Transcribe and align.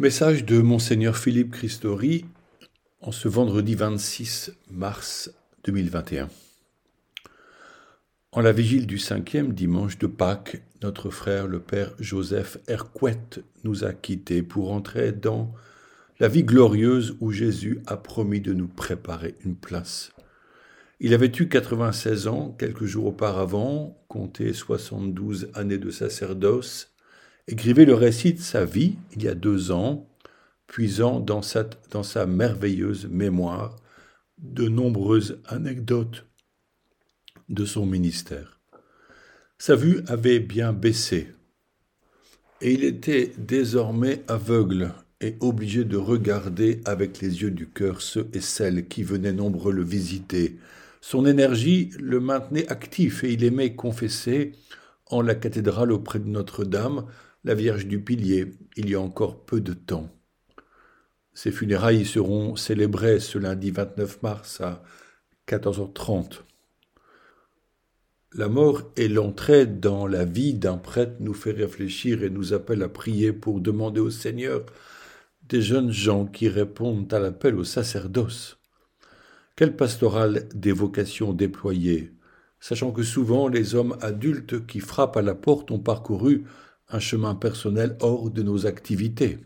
Message 0.00 0.44
de 0.44 0.60
Monseigneur 0.60 1.16
Philippe 1.16 1.52
Christori 1.52 2.24
en 3.00 3.12
ce 3.12 3.28
vendredi 3.28 3.76
26 3.76 4.50
mars 4.68 5.32
2021. 5.62 6.28
En 8.32 8.40
la 8.40 8.50
vigile 8.50 8.88
du 8.88 8.98
cinquième 8.98 9.52
dimanche 9.52 9.96
de 9.98 10.08
Pâques, 10.08 10.60
notre 10.82 11.10
frère 11.10 11.46
le 11.46 11.60
Père 11.60 11.94
Joseph 12.00 12.58
Hercouet 12.66 13.20
nous 13.62 13.84
a 13.84 13.92
quittés 13.92 14.42
pour 14.42 14.72
entrer 14.72 15.12
dans 15.12 15.54
la 16.18 16.26
vie 16.26 16.42
glorieuse 16.42 17.16
où 17.20 17.30
Jésus 17.30 17.80
a 17.86 17.96
promis 17.96 18.40
de 18.40 18.52
nous 18.52 18.66
préparer 18.66 19.36
une 19.44 19.54
place. 19.54 20.10
Il 20.98 21.14
avait 21.14 21.30
eu 21.38 21.48
96 21.48 22.26
ans 22.26 22.52
quelques 22.58 22.86
jours 22.86 23.06
auparavant, 23.06 23.96
compté 24.08 24.54
72 24.54 25.50
années 25.54 25.78
de 25.78 25.92
sacerdoce, 25.92 26.93
écrivait 27.48 27.84
le 27.84 27.94
récit 27.94 28.34
de 28.34 28.40
sa 28.40 28.64
vie 28.64 28.96
il 29.14 29.22
y 29.22 29.28
a 29.28 29.34
deux 29.34 29.70
ans, 29.70 30.08
puisant 30.66 31.20
dans 31.20 31.42
sa, 31.42 31.64
dans 31.90 32.02
sa 32.02 32.26
merveilleuse 32.26 33.06
mémoire 33.06 33.76
de 34.38 34.68
nombreuses 34.68 35.40
anecdotes 35.46 36.26
de 37.48 37.64
son 37.64 37.86
ministère. 37.86 38.60
Sa 39.58 39.76
vue 39.76 40.00
avait 40.08 40.40
bien 40.40 40.72
baissé, 40.72 41.28
et 42.60 42.72
il 42.72 42.84
était 42.84 43.32
désormais 43.36 44.22
aveugle 44.26 44.92
et 45.20 45.36
obligé 45.40 45.84
de 45.84 45.96
regarder 45.96 46.80
avec 46.84 47.20
les 47.20 47.42
yeux 47.42 47.50
du 47.50 47.68
cœur 47.68 48.00
ceux 48.02 48.28
et 48.32 48.40
celles 48.40 48.88
qui 48.88 49.02
venaient 49.02 49.32
nombreux 49.32 49.72
le 49.72 49.84
visiter. 49.84 50.58
Son 51.00 51.26
énergie 51.26 51.90
le 51.98 52.20
maintenait 52.20 52.68
actif 52.68 53.24
et 53.24 53.32
il 53.32 53.44
aimait 53.44 53.74
confesser 53.74 54.52
en 55.06 55.20
la 55.20 55.34
cathédrale 55.34 55.92
auprès 55.92 56.18
de 56.18 56.28
Notre-Dame 56.28 57.06
la 57.44 57.54
Vierge 57.54 57.86
du 57.86 58.00
Pilier, 58.00 58.52
il 58.76 58.88
y 58.88 58.94
a 58.94 59.00
encore 59.00 59.44
peu 59.44 59.60
de 59.60 59.74
temps. 59.74 60.08
Ces 61.34 61.50
funérailles 61.50 62.06
seront 62.06 62.56
célébrées 62.56 63.20
ce 63.20 63.38
lundi 63.38 63.70
29 63.70 64.22
mars 64.22 64.60
à 64.60 64.82
14h30. 65.46 66.40
La 68.32 68.48
mort 68.48 68.90
et 68.96 69.08
l'entrée 69.08 69.66
dans 69.66 70.06
la 70.06 70.24
vie 70.24 70.54
d'un 70.54 70.78
prêtre 70.78 71.16
nous 71.20 71.34
fait 71.34 71.52
réfléchir 71.52 72.22
et 72.22 72.30
nous 72.30 72.52
appelle 72.54 72.82
à 72.82 72.88
prier 72.88 73.32
pour 73.32 73.60
demander 73.60 74.00
au 74.00 74.10
Seigneur 74.10 74.64
des 75.48 75.60
jeunes 75.60 75.92
gens 75.92 76.24
qui 76.24 76.48
répondent 76.48 77.12
à 77.12 77.18
l'appel 77.18 77.56
au 77.56 77.64
sacerdoce. 77.64 78.58
Quelle 79.54 79.76
pastorale 79.76 80.48
des 80.54 80.72
vocations 80.72 81.32
déployées, 81.32 82.12
sachant 82.58 82.90
que 82.90 83.02
souvent 83.02 83.46
les 83.48 83.74
hommes 83.74 83.96
adultes 84.00 84.66
qui 84.66 84.80
frappent 84.80 85.18
à 85.18 85.22
la 85.22 85.34
porte 85.34 85.70
ont 85.70 85.78
parcouru 85.78 86.44
un 86.94 87.00
chemin 87.00 87.34
personnel 87.34 87.96
hors 88.00 88.30
de 88.30 88.42
nos 88.42 88.66
activités. 88.66 89.40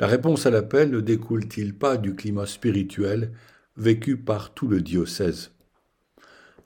La 0.00 0.08
réponse 0.08 0.44
à 0.44 0.50
l'appel 0.50 0.90
ne 0.90 1.00
découle-t-il 1.00 1.78
pas 1.78 1.96
du 1.96 2.16
climat 2.16 2.46
spirituel 2.46 3.32
vécu 3.76 4.16
par 4.16 4.52
tout 4.52 4.66
le 4.66 4.80
diocèse? 4.80 5.52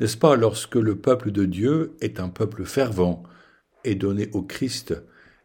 N'est-ce 0.01 0.17
pas 0.17 0.35
lorsque 0.35 0.77
le 0.77 0.99
peuple 0.99 1.31
de 1.31 1.45
Dieu 1.45 1.95
est 2.01 2.21
un 2.21 2.31
peuple 2.31 2.65
fervent 2.65 3.23
et 3.85 3.95
donné 3.95 4.31
au 4.33 4.43
Christ 4.43 4.95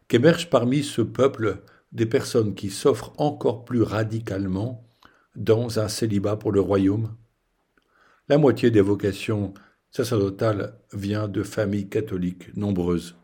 qu'émergent 0.08 0.48
parmi 0.48 0.82
ce 0.82 1.02
peuple 1.02 1.62
des 1.92 2.06
personnes 2.06 2.54
qui 2.54 2.70
s'offrent 2.70 3.12
encore 3.18 3.66
plus 3.66 3.82
radicalement 3.82 4.88
dans 5.36 5.78
un 5.78 5.88
célibat 5.88 6.36
pour 6.36 6.52
le 6.52 6.60
royaume? 6.60 7.14
La 8.30 8.38
moitié 8.38 8.70
des 8.70 8.80
vocations 8.80 9.52
sacerdotales 9.90 10.78
vient 10.94 11.28
de 11.28 11.42
familles 11.42 11.90
catholiques 11.90 12.56
nombreuses. 12.56 13.14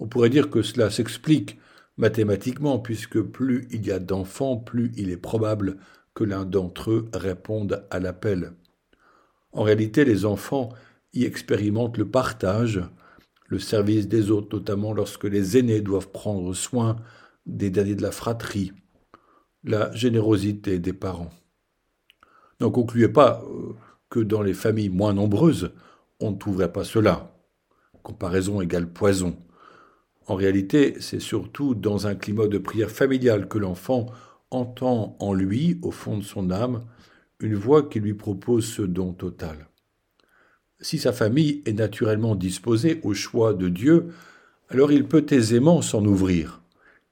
On 0.00 0.08
pourrait 0.08 0.30
dire 0.30 0.50
que 0.50 0.62
cela 0.62 0.90
s'explique 0.90 1.58
mathématiquement, 1.98 2.78
puisque 2.78 3.20
plus 3.20 3.68
il 3.70 3.86
y 3.86 3.92
a 3.92 3.98
d'enfants, 3.98 4.56
plus 4.56 4.90
il 4.96 5.10
est 5.10 5.18
probable 5.18 5.76
que 6.14 6.24
l'un 6.24 6.46
d'entre 6.46 6.90
eux 6.90 7.08
réponde 7.12 7.86
à 7.90 8.00
l'appel. 8.00 8.54
En 9.52 9.62
réalité, 9.62 10.04
les 10.04 10.24
enfants 10.24 10.70
y 11.12 11.24
expérimentent 11.24 11.98
le 11.98 12.08
partage, 12.08 12.82
le 13.46 13.58
service 13.58 14.08
des 14.08 14.30
autres, 14.30 14.56
notamment 14.56 14.94
lorsque 14.94 15.24
les 15.24 15.58
aînés 15.58 15.82
doivent 15.82 16.10
prendre 16.10 16.54
soin 16.54 16.96
des 17.44 17.68
derniers 17.68 17.94
de 17.94 18.02
la 18.02 18.12
fratrie, 18.12 18.72
la 19.64 19.92
générosité 19.92 20.78
des 20.78 20.92
parents. 20.94 21.30
N'en 22.60 22.70
concluez 22.70 23.08
pas 23.08 23.42
euh, 23.44 23.74
que 24.08 24.20
dans 24.20 24.42
les 24.42 24.54
familles 24.54 24.88
moins 24.88 25.12
nombreuses, 25.12 25.72
on 26.20 26.30
ne 26.30 26.38
trouverait 26.38 26.72
pas 26.72 26.84
cela. 26.84 27.34
Comparaison 28.02 28.60
égale 28.60 28.90
poison. 28.90 29.36
En 30.30 30.36
réalité, 30.36 30.94
c'est 31.00 31.18
surtout 31.18 31.74
dans 31.74 32.06
un 32.06 32.14
climat 32.14 32.46
de 32.46 32.58
prière 32.58 32.92
familiale 32.92 33.48
que 33.48 33.58
l'enfant 33.58 34.06
entend 34.52 35.16
en 35.18 35.34
lui, 35.34 35.80
au 35.82 35.90
fond 35.90 36.18
de 36.18 36.22
son 36.22 36.52
âme, 36.52 36.84
une 37.40 37.56
voix 37.56 37.88
qui 37.88 37.98
lui 37.98 38.14
propose 38.14 38.64
ce 38.64 38.82
don 38.82 39.12
total. 39.12 39.66
Si 40.80 40.98
sa 40.98 41.12
famille 41.12 41.62
est 41.66 41.72
naturellement 41.72 42.36
disposée 42.36 43.00
au 43.02 43.12
choix 43.12 43.54
de 43.54 43.68
Dieu, 43.68 44.12
alors 44.68 44.92
il 44.92 45.08
peut 45.08 45.26
aisément 45.30 45.82
s'en 45.82 46.04
ouvrir 46.04 46.62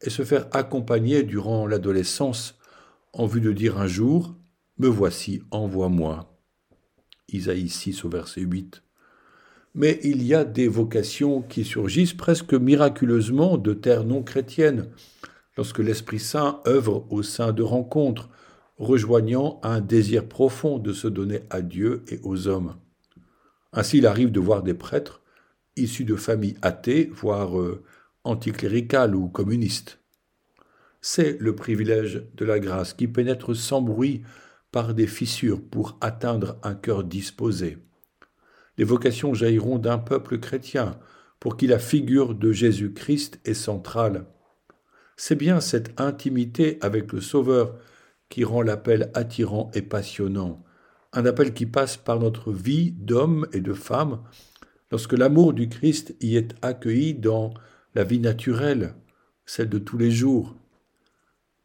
et 0.00 0.10
se 0.10 0.22
faire 0.22 0.46
accompagner 0.52 1.24
durant 1.24 1.66
l'adolescence 1.66 2.56
en 3.12 3.26
vue 3.26 3.40
de 3.40 3.50
dire 3.50 3.80
un 3.80 3.88
jour 3.88 4.36
Me 4.78 4.86
voici, 4.86 5.42
envoie-moi. 5.50 6.38
Isaïe 7.32 7.68
6 7.68 8.04
au 8.04 8.10
verset 8.10 8.42
8 8.42 8.80
mais 9.78 10.00
il 10.02 10.24
y 10.24 10.34
a 10.34 10.44
des 10.44 10.66
vocations 10.66 11.40
qui 11.40 11.64
surgissent 11.64 12.12
presque 12.12 12.52
miraculeusement 12.52 13.56
de 13.56 13.74
terres 13.74 14.02
non 14.02 14.24
chrétiennes, 14.24 14.88
lorsque 15.56 15.78
l'Esprit 15.78 16.18
Saint 16.18 16.60
œuvre 16.66 17.06
au 17.10 17.22
sein 17.22 17.52
de 17.52 17.62
rencontres, 17.62 18.28
rejoignant 18.76 19.60
un 19.62 19.80
désir 19.80 20.26
profond 20.26 20.78
de 20.78 20.92
se 20.92 21.06
donner 21.06 21.42
à 21.48 21.62
Dieu 21.62 22.02
et 22.08 22.18
aux 22.24 22.48
hommes. 22.48 22.74
Ainsi, 23.72 23.98
il 23.98 24.06
arrive 24.08 24.32
de 24.32 24.40
voir 24.40 24.64
des 24.64 24.74
prêtres 24.74 25.22
issus 25.76 26.04
de 26.04 26.16
familles 26.16 26.56
athées, 26.60 27.08
voire 27.14 27.56
euh, 27.56 27.84
anticléricales 28.24 29.14
ou 29.14 29.28
communistes. 29.28 30.00
C'est 31.00 31.40
le 31.40 31.54
privilège 31.54 32.24
de 32.34 32.44
la 32.44 32.58
grâce 32.58 32.94
qui 32.94 33.06
pénètre 33.06 33.54
sans 33.54 33.80
bruit 33.80 34.22
par 34.72 34.92
des 34.92 35.06
fissures 35.06 35.62
pour 35.62 35.98
atteindre 36.00 36.58
un 36.64 36.74
cœur 36.74 37.04
disposé 37.04 37.78
les 38.78 38.84
vocations 38.84 39.34
jailliront 39.34 39.78
d'un 39.78 39.98
peuple 39.98 40.38
chrétien, 40.38 40.98
pour 41.40 41.56
qui 41.56 41.66
la 41.66 41.78
figure 41.78 42.34
de 42.34 42.52
Jésus-Christ 42.52 43.40
est 43.44 43.54
centrale. 43.54 44.24
C'est 45.16 45.36
bien 45.36 45.60
cette 45.60 46.00
intimité 46.00 46.78
avec 46.80 47.12
le 47.12 47.20
Sauveur 47.20 47.76
qui 48.28 48.44
rend 48.44 48.62
l'appel 48.62 49.10
attirant 49.14 49.70
et 49.74 49.82
passionnant, 49.82 50.64
un 51.12 51.26
appel 51.26 51.54
qui 51.54 51.66
passe 51.66 51.96
par 51.96 52.20
notre 52.20 52.52
vie 52.52 52.92
d'homme 52.92 53.46
et 53.52 53.60
de 53.60 53.72
femme, 53.72 54.20
lorsque 54.90 55.14
l'amour 55.14 55.54
du 55.54 55.68
Christ 55.68 56.14
y 56.20 56.36
est 56.36 56.54
accueilli 56.62 57.14
dans 57.14 57.54
la 57.94 58.04
vie 58.04 58.20
naturelle, 58.20 58.94
celle 59.44 59.68
de 59.68 59.78
tous 59.78 59.98
les 59.98 60.10
jours. 60.10 60.54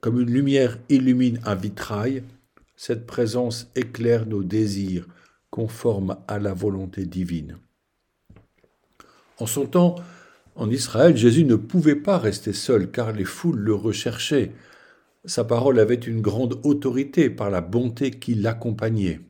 Comme 0.02 0.20
une 0.20 0.32
lumière 0.32 0.80
illumine 0.90 1.40
un 1.46 1.56
vitrail, 1.56 2.24
cette 2.76 3.06
présence 3.06 3.70
éclaire 3.76 4.26
nos 4.26 4.44
désirs, 4.44 5.08
conforme 5.54 6.18
à 6.28 6.40
la 6.40 6.52
volonté 6.52 7.06
divine. 7.06 7.60
En 9.38 9.46
son 9.46 9.68
temps, 9.68 9.98
en 10.56 10.68
Israël, 10.72 11.16
Jésus 11.16 11.46
ne 11.46 11.56
pouvait 11.56 11.96
pas 11.96 12.18
rester 12.18 12.54
seul 12.54 12.90
car 12.90 13.12
les 13.12 13.24
foules 13.24 13.60
le 13.60 13.76
recherchaient. 13.76 14.52
Sa 15.26 15.44
parole 15.44 15.78
avait 15.78 15.94
une 15.94 16.22
grande 16.22 16.60
autorité 16.64 17.30
par 17.30 17.52
la 17.52 17.62
bonté 17.62 18.10
qui 18.10 18.34
l'accompagnait. 18.34 19.22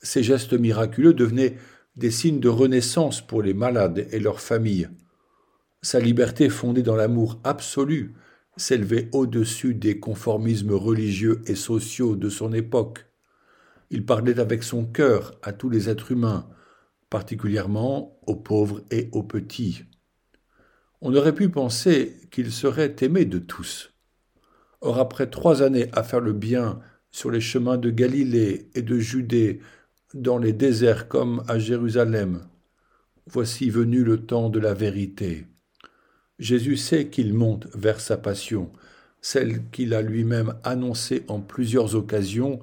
Ses 0.00 0.22
gestes 0.22 0.52
miraculeux 0.52 1.12
devenaient 1.12 1.56
des 1.96 2.12
signes 2.12 2.38
de 2.38 2.48
renaissance 2.48 3.20
pour 3.20 3.42
les 3.42 3.54
malades 3.54 4.06
et 4.12 4.20
leurs 4.20 4.40
familles. 4.40 4.90
Sa 5.82 5.98
liberté 5.98 6.50
fondée 6.50 6.84
dans 6.84 6.94
l'amour 6.94 7.40
absolu 7.42 8.14
s'élevait 8.56 9.08
au-dessus 9.10 9.74
des 9.74 9.98
conformismes 9.98 10.74
religieux 10.74 11.42
et 11.46 11.56
sociaux 11.56 12.14
de 12.14 12.28
son 12.28 12.52
époque. 12.52 13.06
Il 13.92 14.06
parlait 14.06 14.40
avec 14.40 14.62
son 14.62 14.86
cœur 14.86 15.38
à 15.42 15.52
tous 15.52 15.68
les 15.68 15.90
êtres 15.90 16.12
humains, 16.12 16.48
particulièrement 17.10 18.18
aux 18.26 18.36
pauvres 18.36 18.82
et 18.90 19.10
aux 19.12 19.22
petits. 19.22 19.84
On 21.02 21.14
aurait 21.14 21.34
pu 21.34 21.50
penser 21.50 22.16
qu'il 22.30 22.50
serait 22.52 22.96
aimé 23.02 23.26
de 23.26 23.38
tous. 23.38 23.92
Or, 24.80 24.98
après 24.98 25.28
trois 25.28 25.62
années 25.62 25.90
à 25.92 26.02
faire 26.02 26.20
le 26.20 26.32
bien 26.32 26.80
sur 27.10 27.30
les 27.30 27.42
chemins 27.42 27.76
de 27.76 27.90
Galilée 27.90 28.70
et 28.74 28.80
de 28.80 28.98
Judée, 28.98 29.60
dans 30.14 30.38
les 30.38 30.54
déserts 30.54 31.06
comme 31.08 31.44
à 31.46 31.58
Jérusalem, 31.58 32.46
voici 33.26 33.68
venu 33.68 34.04
le 34.04 34.24
temps 34.24 34.48
de 34.48 34.58
la 34.58 34.72
vérité. 34.72 35.46
Jésus 36.38 36.78
sait 36.78 37.08
qu'il 37.08 37.34
monte 37.34 37.66
vers 37.74 38.00
sa 38.00 38.16
passion, 38.16 38.72
celle 39.20 39.68
qu'il 39.68 39.92
a 39.92 40.00
lui-même 40.00 40.54
annoncée 40.64 41.24
en 41.28 41.40
plusieurs 41.40 41.94
occasions 41.94 42.60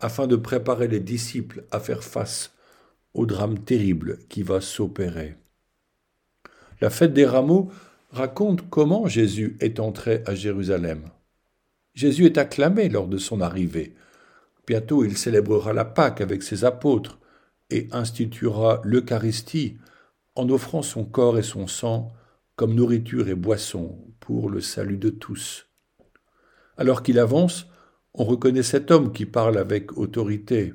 afin 0.00 0.26
de 0.26 0.36
préparer 0.36 0.88
les 0.88 1.00
disciples 1.00 1.64
à 1.70 1.80
faire 1.80 2.04
face 2.04 2.52
au 3.14 3.26
drame 3.26 3.58
terrible 3.58 4.18
qui 4.28 4.42
va 4.42 4.60
s'opérer. 4.60 5.36
La 6.80 6.90
fête 6.90 7.12
des 7.12 7.26
rameaux 7.26 7.70
raconte 8.10 8.68
comment 8.70 9.06
Jésus 9.06 9.56
est 9.60 9.80
entré 9.80 10.22
à 10.26 10.34
Jérusalem. 10.34 11.10
Jésus 11.94 12.24
est 12.24 12.38
acclamé 12.38 12.88
lors 12.88 13.08
de 13.08 13.18
son 13.18 13.40
arrivée. 13.40 13.94
Bientôt 14.66 15.04
il 15.04 15.16
célébrera 15.16 15.72
la 15.72 15.84
Pâque 15.84 16.20
avec 16.20 16.42
ses 16.42 16.64
apôtres 16.64 17.18
et 17.70 17.88
instituera 17.92 18.80
l'Eucharistie 18.84 19.78
en 20.34 20.48
offrant 20.48 20.82
son 20.82 21.04
corps 21.04 21.38
et 21.38 21.42
son 21.42 21.66
sang 21.66 22.12
comme 22.56 22.74
nourriture 22.74 23.28
et 23.28 23.34
boisson 23.34 23.98
pour 24.20 24.50
le 24.50 24.60
salut 24.60 24.98
de 24.98 25.10
tous. 25.10 25.66
Alors 26.76 27.02
qu'il 27.02 27.18
avance, 27.18 27.66
on 28.14 28.24
reconnaît 28.24 28.62
cet 28.62 28.90
homme 28.90 29.12
qui 29.12 29.26
parle 29.26 29.58
avec 29.58 29.96
autorité, 29.96 30.74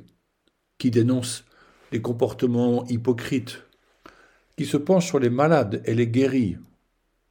qui 0.77 0.91
dénonce 0.91 1.45
les 1.91 2.01
comportements 2.01 2.85
hypocrites, 2.87 3.63
qui 4.57 4.65
se 4.65 4.77
penche 4.77 5.07
sur 5.07 5.19
les 5.19 5.29
malades 5.29 5.81
et 5.85 5.95
les 5.95 6.07
guérit, 6.07 6.57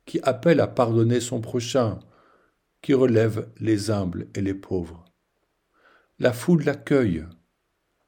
qui 0.07 0.21
appelle 0.23 0.61
à 0.61 0.67
pardonner 0.67 1.21
son 1.21 1.41
prochain, 1.41 1.99
qui 2.83 2.93
relève 2.93 3.49
les 3.61 3.91
humbles 3.91 4.29
et 4.35 4.43
les 4.43 4.55
pauvres. 4.55 5.05
La 6.19 6.33
foule 6.33 6.65
l'accueille. 6.65 7.25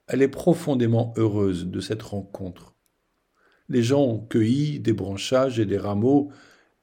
Elle 0.06 0.22
est 0.22 0.28
profondément 0.28 1.12
heureuse 1.16 1.66
de 1.66 1.81
cette 1.81 2.02
rencontre. 2.02 2.75
Les 3.69 3.82
gens 3.82 4.19
cueillent 4.31 4.78
des 4.78 4.92
branchages 4.92 5.58
et 5.58 5.66
des 5.66 5.78
rameaux 5.78 6.31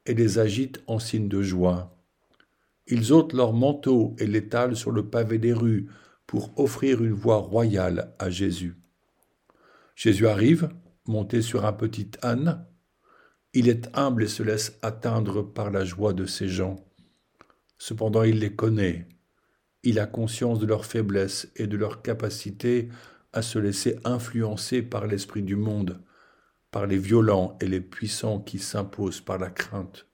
et 0.05 0.15
les 0.15 0.39
agitent 0.39 0.83
en 0.87 0.99
signe 0.99 1.29
de 1.29 1.41
joie. 1.41 1.95
Ils 2.87 3.13
ôtent 3.13 3.33
leurs 3.33 3.53
manteaux 3.53 4.15
et 4.19 4.27
l'étalent 4.27 4.75
sur 4.75 4.91
le 4.91 5.09
pavé 5.09 5.37
des 5.37 5.53
rues 5.53 5.87
pour 6.27 6.57
offrir 6.59 7.03
une 7.03 7.13
voie 7.13 7.37
royale 7.37 8.13
à 8.19 8.29
Jésus. 8.29 8.75
Jésus 9.95 10.27
arrive, 10.27 10.69
monté 11.07 11.41
sur 11.41 11.65
un 11.65 11.73
petit 11.73 12.11
âne. 12.21 12.65
Il 13.53 13.69
est 13.69 13.89
humble 13.95 14.23
et 14.23 14.27
se 14.27 14.43
laisse 14.43 14.77
atteindre 14.81 15.43
par 15.43 15.69
la 15.69 15.85
joie 15.85 16.13
de 16.13 16.25
ces 16.25 16.47
gens. 16.47 16.83
Cependant 17.77 18.23
il 18.23 18.39
les 18.39 18.55
connaît. 18.55 19.07
Il 19.83 19.99
a 19.99 20.05
conscience 20.05 20.59
de 20.59 20.65
leur 20.65 20.85
faiblesse 20.85 21.51
et 21.55 21.67
de 21.67 21.77
leur 21.77 22.01
capacité 22.01 22.89
à 23.33 23.41
se 23.41 23.59
laisser 23.59 23.99
influencer 24.05 24.81
par 24.81 25.07
l'esprit 25.07 25.43
du 25.43 25.55
monde, 25.55 26.01
par 26.71 26.87
les 26.87 26.97
violents 26.97 27.57
et 27.59 27.67
les 27.67 27.81
puissants 27.81 28.39
qui 28.39 28.59
s'imposent 28.59 29.21
par 29.21 29.37
la 29.37 29.49
crainte. 29.49 30.07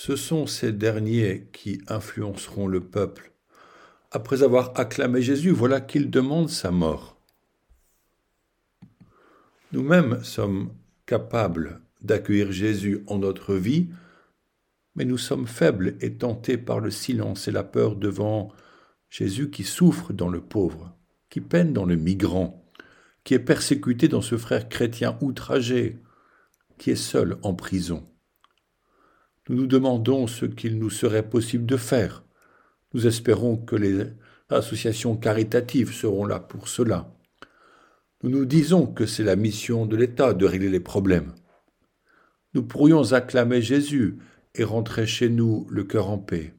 Ce 0.00 0.14
sont 0.14 0.46
ces 0.46 0.70
derniers 0.70 1.48
qui 1.52 1.82
influenceront 1.88 2.68
le 2.68 2.78
peuple. 2.78 3.32
Après 4.12 4.44
avoir 4.44 4.78
acclamé 4.78 5.22
Jésus, 5.22 5.50
voilà 5.50 5.80
qu'il 5.80 6.08
demande 6.08 6.50
sa 6.50 6.70
mort. 6.70 7.20
Nous-mêmes 9.72 10.22
sommes 10.22 10.72
capables 11.04 11.80
d'accueillir 12.00 12.52
Jésus 12.52 13.02
en 13.08 13.18
notre 13.18 13.56
vie 13.56 13.88
mais 14.94 15.04
nous 15.04 15.18
sommes 15.18 15.48
faibles 15.48 15.96
et 16.00 16.14
tentés 16.14 16.58
par 16.58 16.78
le 16.78 16.92
silence 16.92 17.48
et 17.48 17.52
la 17.52 17.64
peur 17.64 17.96
devant 17.96 18.52
Jésus 19.10 19.50
qui 19.50 19.64
souffre 19.64 20.12
dans 20.12 20.28
le 20.28 20.40
pauvre, 20.40 20.96
qui 21.28 21.40
peine 21.40 21.72
dans 21.72 21.84
le 21.84 21.96
migrant, 21.96 22.64
qui 23.24 23.34
est 23.34 23.40
persécuté 23.40 24.06
dans 24.06 24.22
ce 24.22 24.38
frère 24.38 24.68
chrétien 24.68 25.18
outragé, 25.20 25.98
qui 26.78 26.92
est 26.92 26.94
seul 26.94 27.36
en 27.42 27.52
prison. 27.52 28.08
Nous 29.48 29.56
nous 29.56 29.66
demandons 29.66 30.26
ce 30.26 30.44
qu'il 30.44 30.78
nous 30.78 30.90
serait 30.90 31.28
possible 31.28 31.64
de 31.64 31.76
faire. 31.76 32.22
Nous 32.92 33.06
espérons 33.06 33.56
que 33.56 33.76
les 33.76 34.06
associations 34.50 35.16
caritatives 35.16 35.92
seront 35.92 36.26
là 36.26 36.38
pour 36.38 36.68
cela. 36.68 37.14
Nous 38.22 38.30
nous 38.30 38.44
disons 38.44 38.86
que 38.86 39.06
c'est 39.06 39.24
la 39.24 39.36
mission 39.36 39.86
de 39.86 39.96
l'État 39.96 40.34
de 40.34 40.44
régler 40.44 40.68
les 40.68 40.80
problèmes. 40.80 41.32
Nous 42.54 42.62
pourrions 42.62 43.12
acclamer 43.12 43.62
Jésus 43.62 44.18
et 44.54 44.64
rentrer 44.64 45.06
chez 45.06 45.28
nous 45.28 45.66
le 45.70 45.84
cœur 45.84 46.10
en 46.10 46.18
paix. 46.18 46.54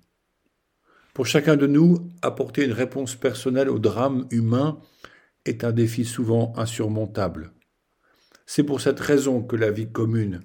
Pour 1.13 1.25
chacun 1.25 1.57
de 1.57 1.68
nous, 1.68 2.09
apporter 2.21 2.63
une 2.63 2.71
réponse 2.71 3.15
personnelle 3.15 3.69
au 3.69 3.77
drame 3.77 4.25
humain 4.31 4.80
est 5.45 5.63
un 5.63 5.71
défi 5.71 6.06
souvent 6.06 6.53
insurmontable. 6.56 7.51
C'est 8.45 8.63
pour 8.63 8.81
cette 8.81 9.00
raison 9.00 9.44
que 9.44 9.56
la 9.56 9.69
vie 9.69 9.91
commune, 9.91 10.41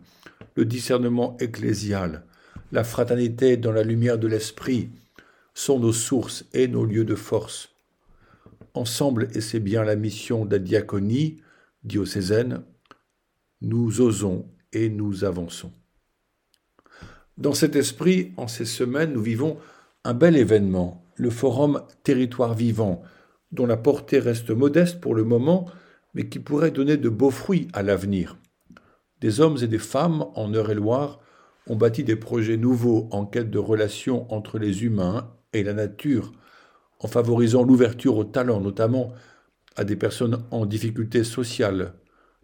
le 0.57 0.65
discernement 0.65 1.37
ecclésial, 1.39 2.25
la 2.75 2.83
fraternité 2.83 3.57
dans 3.57 3.71
la 3.71 3.85
lumière 3.85 4.19
de 4.19 4.27
l'esprit 4.27 4.91
sont 5.55 5.79
nos 5.79 5.93
sources 5.93 6.45
et 6.53 6.67
nos 6.67 6.85
lieux 6.85 7.05
de 7.05 7.15
force. 7.15 7.73
Ensemble, 8.75 9.29
et 9.33 9.41
c'est 9.41 9.61
bien 9.61 9.85
la 9.85 9.95
mission 9.95 10.45
de 10.45 10.57
la 10.57 10.59
diaconie 10.59 11.41
diocésaine, 11.85 12.65
nous 13.61 14.01
osons 14.01 14.49
et 14.73 14.91
nous 14.91 15.23
avançons. 15.23 15.71
Dans 17.39 17.55
cet 17.55 17.77
esprit, 17.77 18.33
en 18.37 18.49
ces 18.49 18.65
semaines, 18.65 19.13
nous 19.13 19.23
vivons 19.23 19.57
un 20.03 20.15
bel 20.15 20.37
événement, 20.37 21.07
le 21.15 21.31
forum 21.31 21.81
Territoire 22.03 22.55
vivant, 22.55 23.03
dont 23.53 23.67
la 23.67 23.77
portée 23.77 24.19
reste 24.19 24.51
modeste 24.51 25.01
pour 25.01 25.15
le 25.15 25.23
moment, 25.23 25.67
mais 26.13 26.29
qui 26.29 26.41
pourrait 26.41 26.73
donner 26.73 26.97
de 26.97 27.09
beaux 27.09 27.31
fruits 27.31 27.69
à 27.73 27.85
l'avenir. 27.85 28.37
Des 29.21 29.41
hommes 29.41 29.59
et 29.63 29.69
des 29.69 29.79
femmes 29.79 30.27
en 30.35 30.53
Eure-et-Loire 30.53 31.21
ont 31.67 31.77
bâti 31.77 32.05
des 32.05 32.17
projets 32.17 32.57
nouveaux 32.57 33.09
en 33.11 33.25
quête 33.25 33.51
de 33.51 33.59
relations 33.59 34.33
entre 34.33 34.59
les 34.59 34.85
humains 34.85 35.33
et 35.53 35.63
la 35.63 35.73
nature, 35.73 36.33
en 37.01 37.09
favorisant 37.09 37.63
l'ouverture 37.63 38.17
au 38.17 38.25
talent, 38.25 38.61
notamment 38.61 39.13
à 39.77 39.85
des 39.85 39.97
personnes 39.97 40.45
en 40.51 40.67
difficulté 40.67 41.25
sociale, 41.25 41.95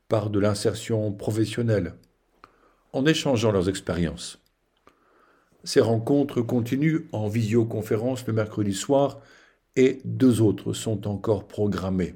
par 0.08 0.30
de 0.30 0.40
l'insertion 0.40 1.12
professionnelle, 1.12 1.94
en 2.92 3.06
échangeant 3.06 3.52
leurs 3.52 3.68
expériences. 3.68 4.40
Ces 5.62 5.80
rencontres 5.80 6.40
continuent 6.40 7.06
en 7.12 7.28
visioconférence 7.28 8.26
le 8.26 8.32
mercredi 8.32 8.72
soir 8.72 9.20
et 9.76 10.00
deux 10.04 10.40
autres 10.40 10.72
sont 10.72 11.06
encore 11.06 11.46
programmées. 11.46 12.14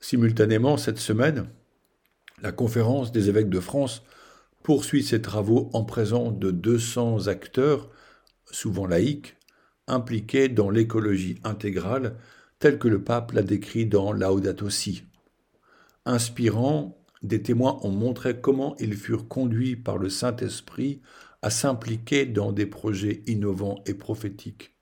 Simultanément, 0.00 0.76
cette 0.76 0.98
semaine, 0.98 1.48
la 2.40 2.52
conférence 2.52 3.12
des 3.12 3.28
évêques 3.28 3.50
de 3.50 3.60
France 3.60 4.02
poursuit 4.62 5.02
ses 5.02 5.22
travaux 5.22 5.70
en 5.72 5.84
présence 5.84 6.38
de 6.38 6.50
200 6.50 7.26
acteurs, 7.28 7.90
souvent 8.50 8.86
laïcs, 8.86 9.36
impliqués 9.86 10.48
dans 10.48 10.70
l'écologie 10.70 11.38
intégrale, 11.44 12.16
telle 12.58 12.78
que 12.78 12.88
le 12.88 13.02
pape 13.02 13.32
l'a 13.32 13.42
décrit 13.42 13.86
dans 13.86 14.12
Laudato 14.12 14.70
Si. 14.70 15.04
Inspirant, 16.04 16.98
des 17.22 17.42
témoins 17.42 17.78
ont 17.82 17.90
montré 17.90 18.40
comment 18.40 18.76
ils 18.78 18.96
furent 18.96 19.28
conduits 19.28 19.76
par 19.76 19.98
le 19.98 20.08
Saint-Esprit 20.08 21.00
à 21.42 21.50
s'impliquer 21.50 22.26
dans 22.26 22.52
des 22.52 22.66
projets 22.66 23.22
innovants 23.26 23.82
et 23.86 23.94
prophétiques. 23.94 24.72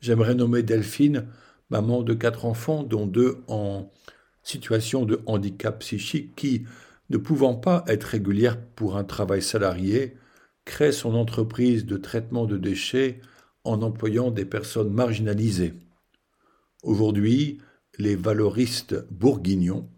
J'aimerais 0.00 0.34
nommer 0.34 0.62
Delphine, 0.62 1.26
maman 1.70 2.02
de 2.02 2.14
quatre 2.14 2.44
enfants, 2.44 2.82
dont 2.82 3.06
deux 3.06 3.42
en 3.48 3.90
situation 4.42 5.04
de 5.04 5.20
handicap 5.26 5.78
psychique, 5.80 6.34
qui, 6.34 6.64
ne 7.10 7.18
pouvant 7.18 7.54
pas 7.54 7.84
être 7.88 8.04
régulière 8.04 8.60
pour 8.76 8.96
un 8.96 9.04
travail 9.04 9.42
salarié, 9.42 10.16
crée 10.64 10.92
son 10.92 11.14
entreprise 11.14 11.84
de 11.84 11.96
traitement 11.96 12.46
de 12.46 12.56
déchets 12.56 13.20
en 13.64 13.82
employant 13.82 14.30
des 14.30 14.44
personnes 14.44 14.92
marginalisées. 14.92 15.74
Aujourd'hui, 16.82 17.60
les 17.98 18.16
valoristes 18.16 19.04
bourguignons 19.10 19.88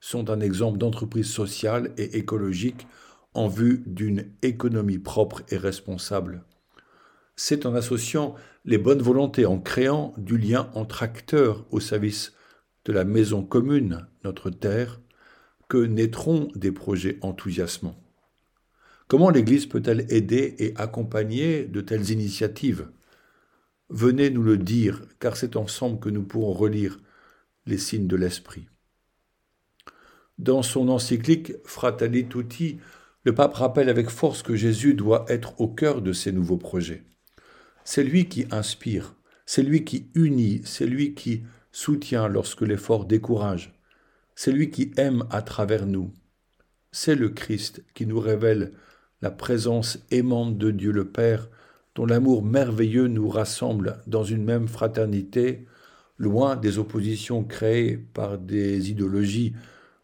sont 0.00 0.30
un 0.30 0.40
exemple 0.40 0.78
d'entreprise 0.78 1.30
sociale 1.30 1.92
et 1.98 2.16
écologique 2.16 2.86
en 3.34 3.48
vue 3.48 3.82
d'une 3.86 4.32
économie 4.42 4.98
propre 4.98 5.42
et 5.50 5.56
responsable. 5.56 6.44
C'est 7.36 7.66
en 7.66 7.74
associant 7.74 8.34
les 8.64 8.78
bonnes 8.78 9.02
volontés, 9.02 9.46
en 9.46 9.58
créant 9.58 10.14
du 10.16 10.38
lien 10.38 10.70
entre 10.74 11.02
acteurs 11.02 11.66
au 11.70 11.80
service 11.80 12.32
de 12.84 12.92
la 12.92 13.04
maison 13.04 13.42
commune, 13.42 14.06
notre 14.24 14.50
terre, 14.50 15.00
que 15.70 15.78
naîtront 15.78 16.48
des 16.56 16.72
projets 16.72 17.18
enthousiasmants. 17.22 17.96
Comment 19.06 19.30
l'Église 19.30 19.66
peut-elle 19.66 20.04
aider 20.12 20.56
et 20.58 20.74
accompagner 20.76 21.64
de 21.64 21.80
telles 21.80 22.10
initiatives? 22.10 22.88
Venez 23.88 24.30
nous 24.30 24.42
le 24.42 24.58
dire, 24.58 25.02
car 25.20 25.36
c'est 25.36 25.54
ensemble 25.54 26.00
que 26.00 26.08
nous 26.08 26.24
pourrons 26.24 26.52
relire 26.52 26.98
les 27.66 27.78
signes 27.78 28.08
de 28.08 28.16
l'Esprit. 28.16 28.66
Dans 30.38 30.62
son 30.62 30.88
encyclique 30.88 31.52
Fratelli 31.64 32.26
Tutti, 32.26 32.80
le 33.22 33.32
pape 33.32 33.54
rappelle 33.54 33.88
avec 33.88 34.10
force 34.10 34.42
que 34.42 34.56
Jésus 34.56 34.94
doit 34.94 35.24
être 35.28 35.60
au 35.60 35.68
cœur 35.68 36.02
de 36.02 36.12
ces 36.12 36.32
nouveaux 36.32 36.58
projets. 36.58 37.04
C'est 37.84 38.02
lui 38.04 38.28
qui 38.28 38.44
inspire, 38.50 39.14
c'est 39.46 39.62
lui 39.62 39.84
qui 39.84 40.10
unit, 40.14 40.62
c'est 40.64 40.86
lui 40.86 41.14
qui 41.14 41.44
soutient 41.70 42.26
lorsque 42.26 42.62
l'effort 42.62 43.04
décourage, 43.04 43.79
c'est 44.42 44.52
lui 44.52 44.70
qui 44.70 44.90
aime 44.96 45.26
à 45.28 45.42
travers 45.42 45.84
nous. 45.84 46.14
C'est 46.92 47.14
le 47.14 47.28
Christ 47.28 47.84
qui 47.92 48.06
nous 48.06 48.18
révèle 48.18 48.72
la 49.20 49.30
présence 49.30 49.98
aimante 50.10 50.56
de 50.56 50.70
Dieu 50.70 50.92
le 50.92 51.10
Père, 51.10 51.50
dont 51.94 52.06
l'amour 52.06 52.42
merveilleux 52.42 53.06
nous 53.06 53.28
rassemble 53.28 54.00
dans 54.06 54.24
une 54.24 54.42
même 54.42 54.66
fraternité, 54.66 55.66
loin 56.16 56.56
des 56.56 56.78
oppositions 56.78 57.44
créées 57.44 57.98
par 57.98 58.38
des 58.38 58.90
idéologies 58.90 59.52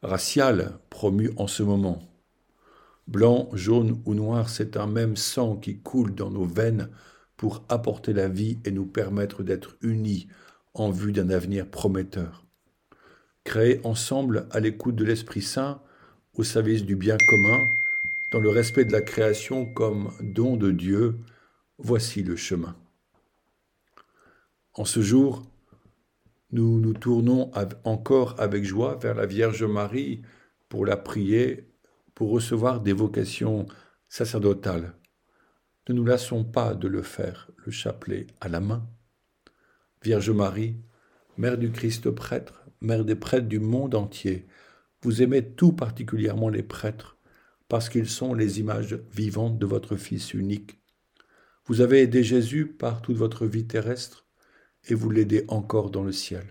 raciales 0.03 0.81
promues 0.91 1.33
en 1.39 1.47
ce 1.47 1.63
moment. 1.63 2.03
Blanc, 3.09 3.49
jaune 3.55 4.03
ou 4.05 4.13
noir, 4.13 4.51
c'est 4.51 4.77
un 4.77 4.87
même 4.87 5.17
sang 5.17 5.57
qui 5.57 5.79
coule 5.79 6.15
dans 6.15 6.31
nos 6.31 6.45
veines 6.45 6.91
pour 7.39 7.65
apporter 7.71 8.13
la 8.13 8.29
vie 8.29 8.59
et 8.67 8.71
nous 8.71 8.85
permettre 8.85 9.43
d'être 9.43 9.79
unis 9.81 10.29
en 10.75 10.91
vue 10.91 11.13
d'un 11.13 11.31
avenir 11.31 11.67
prometteur. 11.71 12.46
Créés 13.47 13.81
ensemble 13.85 14.49
à 14.51 14.59
l'écoute 14.59 14.97
de 14.97 15.05
l'Esprit 15.05 15.41
Saint, 15.41 15.81
au 16.35 16.43
service 16.43 16.85
du 16.85 16.97
bien 16.97 17.17
commun, 17.29 17.71
dans 18.33 18.41
le 18.41 18.51
respect 18.51 18.85
de 18.85 18.91
la 18.91 19.03
création 19.03 19.65
comme 19.73 20.11
don 20.21 20.57
de 20.57 20.73
Dieu, 20.73 21.15
voici 21.79 22.25
le 22.25 22.35
chemin. 22.35 22.75
En 24.75 24.85
ce 24.85 25.01
jour, 25.01 25.47
nous 26.51 26.81
nous 26.81 26.93
tournons 26.93 27.53
encore 27.85 28.35
avec 28.41 28.65
joie 28.65 28.97
vers 28.97 29.15
la 29.15 29.27
Vierge 29.27 29.63
Marie 29.63 30.23
pour 30.69 30.85
la 30.85 30.97
prier, 30.97 31.69
pour 32.17 32.31
recevoir 32.31 32.81
des 32.81 32.93
vocations 32.93 33.67
sacerdotales. 34.09 34.93
Ne 35.89 35.95
nous 35.95 36.05
lassons 36.05 36.43
pas 36.43 36.75
de 36.75 36.89
le 36.89 37.03
faire, 37.03 37.49
le 37.65 37.71
chapelet 37.71 38.27
à 38.41 38.49
la 38.49 38.59
main. 38.59 38.85
Vierge 40.03 40.31
Marie, 40.31 40.75
Mère 41.39 41.59
du 41.59 41.71
Christ 41.71 42.11
prêtre, 42.11 42.66
Mère 42.87 43.05
des 43.05 43.17
prêtres 43.17 43.49
du 43.49 43.59
monde 43.59 43.97
entier, 43.97 44.47
vous 45.03 45.21
aimez 45.21 45.45
tout 45.45 45.73
particulièrement 45.73 46.49
les 46.49 46.63
prêtres, 46.63 47.19
parce 47.67 47.89
qu'ils 47.89 48.09
sont 48.09 48.33
les 48.33 48.61
images 48.61 49.01
vivantes 49.13 49.59
de 49.59 49.67
votre 49.67 49.97
Fils 49.97 50.35
unique. 50.35 50.79
Vous 51.65 51.81
avez 51.81 52.03
aidé 52.03 52.23
Jésus 52.23 52.65
par 52.65 53.03
toute 53.03 53.17
votre 53.17 53.45
vie 53.45 53.67
terrestre, 53.67 54.25
et 54.85 54.95
vous 54.95 55.11
l'aidez 55.11 55.45
encore 55.49 55.91
dans 55.91 56.05
le 56.05 56.13
ciel. 56.13 56.47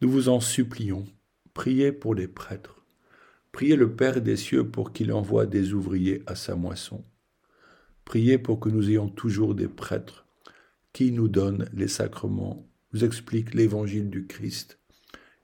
Nous 0.00 0.08
vous 0.08 0.28
en 0.28 0.38
supplions, 0.38 1.04
priez 1.54 1.90
pour 1.90 2.14
les 2.14 2.28
prêtres, 2.28 2.86
priez 3.50 3.74
le 3.74 3.96
Père 3.96 4.22
des 4.22 4.36
cieux 4.36 4.70
pour 4.70 4.92
qu'il 4.92 5.12
envoie 5.12 5.46
des 5.46 5.72
ouvriers 5.72 6.22
à 6.26 6.36
sa 6.36 6.54
moisson. 6.54 7.04
Priez 8.04 8.38
pour 8.38 8.60
que 8.60 8.68
nous 8.68 8.88
ayons 8.88 9.08
toujours 9.08 9.56
des 9.56 9.68
prêtres 9.68 10.28
qui 10.92 11.10
nous 11.10 11.26
donnent 11.26 11.68
les 11.72 11.88
sacrements, 11.88 12.64
nous 12.92 13.02
expliquent 13.02 13.54
l'évangile 13.54 14.08
du 14.08 14.28
Christ 14.28 14.79